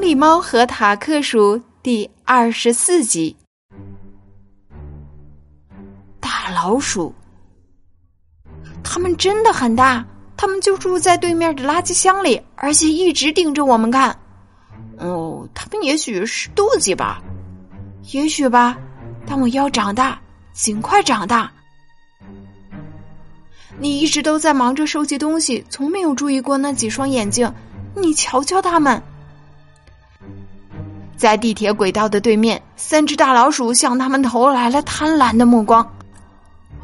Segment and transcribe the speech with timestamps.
[0.00, 3.36] 里猫和塔克鼠第二十四集。
[6.18, 7.14] 大老鼠，
[8.82, 10.04] 它们真的很大，
[10.38, 14.18] 它们就住在对面的垃圾箱里，而且一直盯着我们看。
[14.98, 17.22] 哦，它们也许是妒忌吧，
[18.12, 18.78] 也许吧。
[19.26, 20.18] 但我要长大，
[20.52, 21.52] 尽快长大。
[23.78, 27.52] 你一直都在忙着收集东西，从没有注意过那几双眼睛。
[27.94, 29.02] 你瞧瞧它们，
[31.20, 35.86] 在地铁轨道的对面，三只大老鼠向他们投来了贪婪的目光。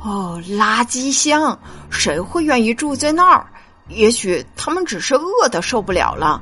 [0.05, 1.59] 哦，垃圾箱，
[1.89, 3.47] 谁会愿意住在那儿？
[3.89, 6.39] 也许他们只是饿的受不了了。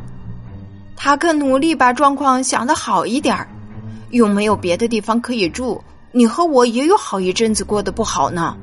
[0.96, 3.46] 塔克努力把状况想得好一点儿，
[4.10, 5.80] 又没有别的地方可以住。
[6.10, 8.56] 你和我也有好一阵子过得不好呢。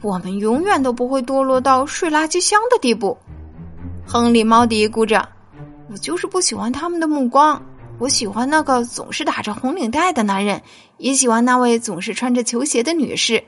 [0.00, 3.16] 我们永远都不会堕落到睡垃圾箱的地步。
[4.04, 5.28] 亨利猫嘀咕着
[5.88, 7.62] ：“我就是不喜欢他们的目光。
[7.98, 10.62] 我喜欢那个总是打着红领带的男人，
[10.96, 13.44] 也喜欢那位总是穿着球鞋的女士，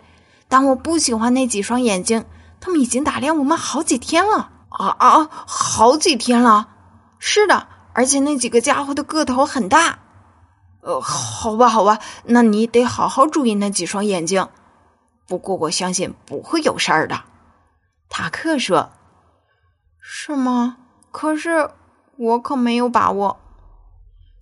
[0.49, 2.25] 但我不喜欢那几双眼睛。
[2.61, 6.69] 他们已经打量我们好几天了啊啊，好几天了！
[7.19, 9.99] 是的，而且那几个家伙的个头很大。
[10.81, 14.49] 呃，好吧，好吧，那你得好好注意那几双眼睛。”
[15.27, 17.23] 不过我相信不会有事儿的，
[18.09, 18.93] 塔克说
[20.01, 20.77] ：“是吗？
[21.11, 21.71] 可是
[22.17, 23.41] 我可没有把握。”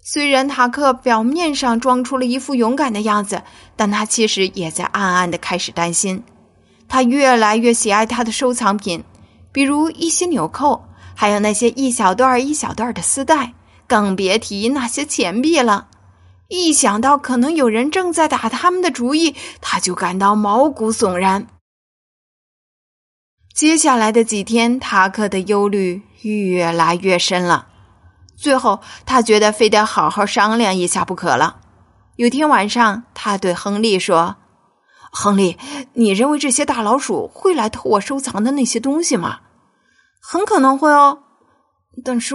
[0.04, 3.42] 虽然塔克表面上装出了一副勇敢的样子，
[3.76, 6.24] 但他其实也在暗暗的开始担心。
[6.88, 9.04] 他越来越喜爱他的收藏品，
[9.52, 13.54] 比如一些纽扣，还有那些一小段一小段的丝带，
[13.86, 15.86] 更别提那些钱币了。
[16.48, 21.46] 一想到可能有人正在打他们的主意，他就感到毛骨悚然。
[23.54, 27.68] 接下来的几天，塔克的忧虑越来越深了。
[28.42, 31.60] 最后，他觉得非得好好商量一下不可了。
[32.16, 34.34] 有天晚上，他对亨利说
[35.12, 35.56] ：“亨利，
[35.92, 39.38] 你认为这些大老鼠会来偷我收藏的那些东西吗
[40.20, 41.20] ？”“很可能会哦，
[42.04, 42.34] 但是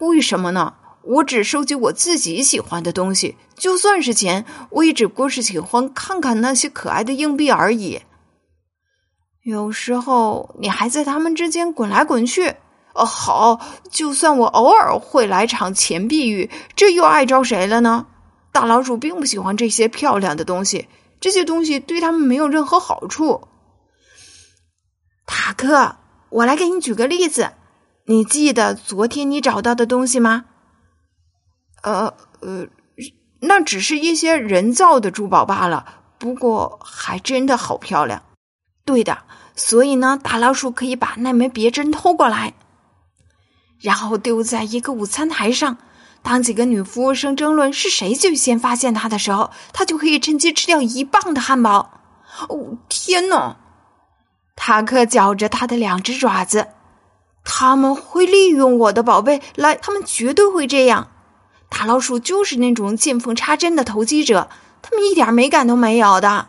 [0.00, 0.74] 为什么呢？”
[1.06, 8.02] 我只收集我自己喜欢的东西，就算是钱，我也只不过是喜欢看看那些可爱的硬币而已。
[9.44, 12.56] 有时候你还在他们之间滚来滚去。
[12.96, 18.06] 哦，好，就算我偶尔会来场钱币雨，这又碍着谁了呢？
[18.52, 20.88] 大老鼠并不喜欢这些漂亮的东西，
[21.20, 23.48] 这些东西对他们没有任何好处。
[25.26, 25.96] 塔克，
[26.30, 27.52] 我来给你举个例子，
[28.06, 30.46] 你记得昨天你找到的东西吗？
[31.82, 32.66] 呃呃，
[33.40, 35.84] 那只是一些人造的珠宝罢了，
[36.18, 38.22] 不过还真的好漂亮。
[38.86, 39.18] 对的，
[39.54, 42.54] 所以呢，大老鼠可以把那枚别针偷过来，
[43.80, 45.78] 然后丢在一个午餐台上。
[46.22, 52.00] 当几个女服务生争论是谁最先发现它的时候，它就可以趁机吃掉一磅的汉堡。
[52.48, 53.56] 哦，天哪！
[54.56, 56.68] 塔克绞着他的两只爪子，
[57.44, 61.08] 他们会利用我的宝贝来，他们绝对会这样。
[61.68, 64.48] 大老鼠就是那种见缝插针的投机者，
[64.82, 66.48] 他们一点美感都没有的。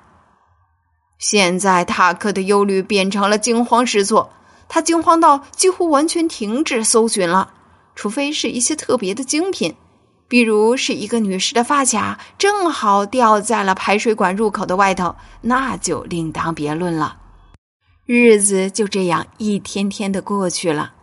[1.19, 4.31] 现在塔克的忧虑变成了惊慌失措，
[4.69, 7.53] 他惊慌到几乎完全停止搜寻了，
[7.95, 9.75] 除非是一些特别的精品，
[10.27, 17.17] 比如是一个女士的发卡正好掉在了排水管入口的外头，那就另当别论了。
[18.05, 20.93] 日子就这样一天天的过去了。